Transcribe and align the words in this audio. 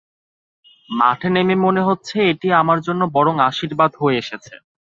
মাঠে 0.89 1.29
নেমে 1.35 1.55
মনে 1.65 1.81
হচ্ছে, 1.87 2.17
এটি 2.31 2.47
আমার 2.61 2.79
জন্য 2.87 3.01
বরং 3.15 3.35
আশীর্বাদ 3.49 3.91
হয়ে 4.01 4.19
এসেছে। 4.23 4.53